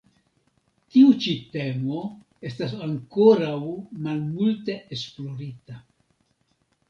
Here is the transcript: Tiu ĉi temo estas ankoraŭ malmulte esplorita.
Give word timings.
Tiu 0.93 1.09
ĉi 1.25 1.33
temo 1.55 1.99
estas 2.49 2.73
ankoraŭ 2.87 3.59
malmulte 4.07 4.79
esplorita. 4.97 5.77